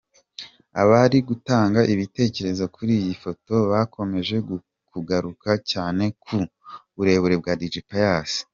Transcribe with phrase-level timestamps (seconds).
[0.81, 4.35] Abari gutanga ibitekerezo kuri iyi foto bakomeje
[4.91, 6.35] kugaruka cyane ku
[6.95, 8.31] burebure bwa Dj Pius.